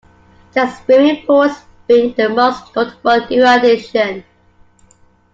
The 0.53 0.67
swimming 0.77 1.27
pools 1.27 1.55
being 1.87 2.15
the 2.15 2.27
most 2.29 2.75
notable 2.75 3.19
new 3.29 3.45
addition. 3.47 4.23